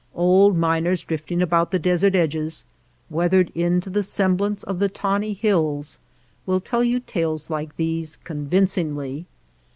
[0.15, 2.65] Old miners drifting about the desert edges,
[3.11, 5.99] weathered into the semblance of the tawny hills,
[6.47, 9.27] will tell you tales like these convincingly.